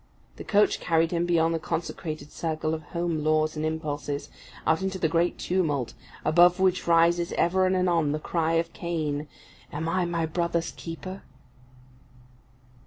The 0.37 0.43
coach 0.43 0.79
carried 0.79 1.11
him 1.11 1.27
beyond 1.27 1.53
the 1.53 1.59
consecrated 1.59 2.31
circle 2.31 2.73
of 2.73 2.81
home 2.81 3.23
laws 3.23 3.55
and 3.55 3.63
impulses, 3.63 4.31
out 4.65 4.81
into 4.81 4.97
the 4.97 5.07
great 5.07 5.37
tumult, 5.37 5.93
above 6.25 6.59
which 6.59 6.87
rises 6.87 7.33
ever 7.33 7.67
and 7.67 7.75
anon 7.75 8.11
the 8.11 8.17
cry 8.17 8.53
of 8.53 8.73
Cain, 8.73 9.27
"Am 9.71 9.87
I 9.87 10.05
my 10.05 10.25
brother's 10.25 10.71
keeper?" 10.71 11.21